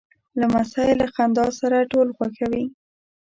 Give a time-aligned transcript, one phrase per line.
[0.39, 2.63] لمسی له خندا سره ټول خوښوي.